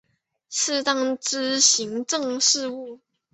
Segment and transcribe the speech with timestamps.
[0.49, 2.99] 适当之行政事务